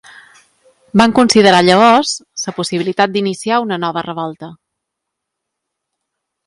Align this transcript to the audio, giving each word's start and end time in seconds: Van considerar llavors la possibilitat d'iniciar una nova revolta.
Van 1.01 1.13
considerar 1.19 1.59
llavors 1.67 2.13
la 2.45 2.55
possibilitat 2.61 3.15
d'iniciar 3.17 3.63
una 3.67 3.81
nova 3.87 4.05
revolta. 4.09 4.55